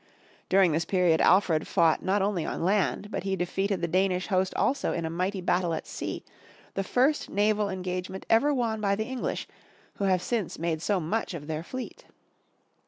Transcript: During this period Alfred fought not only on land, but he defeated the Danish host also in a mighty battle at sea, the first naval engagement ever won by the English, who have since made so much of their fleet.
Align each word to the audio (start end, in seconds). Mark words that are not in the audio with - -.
During 0.49 0.71
this 0.71 0.83
period 0.83 1.21
Alfred 1.21 1.67
fought 1.67 2.01
not 2.01 2.23
only 2.23 2.43
on 2.43 2.63
land, 2.65 3.11
but 3.11 3.21
he 3.21 3.35
defeated 3.35 3.81
the 3.81 3.87
Danish 3.87 4.25
host 4.29 4.51
also 4.55 4.93
in 4.93 5.05
a 5.05 5.11
mighty 5.11 5.41
battle 5.41 5.75
at 5.75 5.85
sea, 5.85 6.25
the 6.73 6.83
first 6.83 7.29
naval 7.29 7.69
engagement 7.69 8.25
ever 8.27 8.51
won 8.51 8.81
by 8.81 8.95
the 8.95 9.05
English, 9.05 9.47
who 9.97 10.05
have 10.05 10.23
since 10.23 10.57
made 10.57 10.81
so 10.81 10.99
much 10.99 11.35
of 11.35 11.45
their 11.45 11.61
fleet. 11.61 12.05